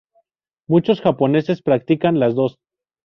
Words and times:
Muchos 0.67 0.99
japoneses 0.99 1.61
practican 1.61 2.19
las 2.19 2.33
dos. 2.33 2.57